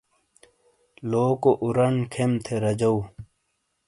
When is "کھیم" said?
2.13-2.31